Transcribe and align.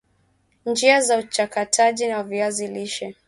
Njia 0.65 1.01
za 1.01 1.17
uchakataji 1.19 2.07
wa 2.09 2.23
viazi 2.23 2.67
lishe 2.67 3.15